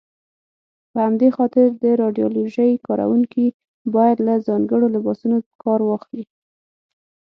په 0.91 0.97
همدې 1.05 1.29
خاطر 1.37 1.67
د 1.83 1.85
راډیالوژۍ 2.01 2.71
کاروونکي 2.87 3.45
باید 3.95 4.17
له 4.27 4.35
ځانګړو 4.47 4.87
لباسونو 4.95 5.37
کار 5.63 5.79
واخلي. 5.85 6.25